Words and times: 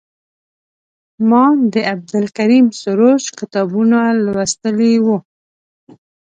ما 1.29 1.45
د 1.73 1.75
عبدالکریم 1.93 2.67
سروش 2.81 3.23
کتابونه 3.39 3.99
لوستي 4.25 4.93
وو. 5.05 5.17